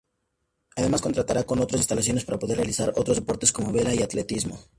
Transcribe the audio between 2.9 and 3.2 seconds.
otros